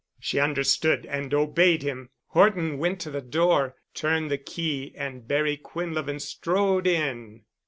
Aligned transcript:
She 0.19 0.39
understood 0.39 1.05
and 1.05 1.31
obeyed 1.31 1.83
him. 1.83 2.09
Horton 2.29 2.79
went 2.79 2.99
to 3.01 3.11
the 3.11 3.21
door, 3.21 3.75
turned 3.93 4.31
the 4.31 4.39
key 4.39 4.93
and 4.95 5.27
Barry 5.27 5.57
Quinlevin 5.57 6.19
strode 6.19 6.87
in. 6.87 7.43